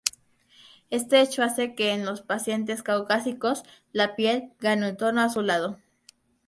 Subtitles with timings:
[0.89, 3.61] Este hecho hace que en los pacientes caucásicos
[3.91, 5.77] la piel gane un tono azulado.